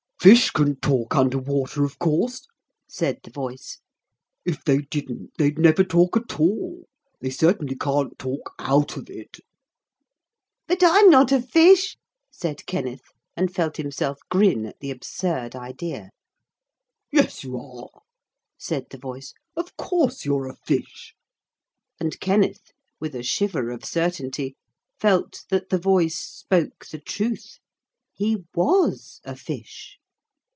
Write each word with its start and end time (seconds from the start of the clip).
'Fish 0.21 0.51
can 0.51 0.75
talk 0.75 1.15
under 1.15 1.39
water, 1.39 1.83
of 1.83 1.97
course,' 1.97 2.45
said 2.87 3.17
the 3.23 3.31
voice, 3.31 3.79
'if 4.45 4.63
they 4.63 4.77
didn't, 4.77 5.31
they'd 5.39 5.57
never 5.57 5.83
talk 5.83 6.15
at 6.15 6.39
all: 6.39 6.87
they 7.21 7.29
certainly 7.31 7.75
can't 7.75 8.19
talk 8.19 8.53
out 8.59 8.95
of 8.97 9.09
it.' 9.09 9.39
'But 10.67 10.83
I'm 10.83 11.09
not 11.09 11.31
a 11.31 11.41
fish,' 11.41 11.97
said 12.31 12.67
Kenneth, 12.67 13.01
and 13.35 13.51
felt 13.51 13.77
himself 13.77 14.19
grin 14.29 14.67
at 14.67 14.79
the 14.79 14.91
absurd 14.91 15.55
idea. 15.55 16.11
'Yes, 17.11 17.43
you 17.43 17.57
are,' 17.57 18.01
said 18.59 18.85
the 18.91 18.99
voice, 18.99 19.33
'of 19.57 19.75
course 19.75 20.23
you're 20.23 20.47
a 20.47 20.55
fish,' 20.55 21.15
and 21.99 22.19
Kenneth, 22.19 22.73
with 22.99 23.15
a 23.15 23.23
shiver 23.23 23.71
of 23.71 23.83
certainty, 23.83 24.55
felt 24.99 25.45
that 25.49 25.69
the 25.69 25.79
voice 25.79 26.19
spoke 26.19 26.85
the 26.85 26.99
truth. 26.99 27.57
He 28.13 28.45
was 28.53 29.19
a 29.23 29.35
fish. 29.35 29.97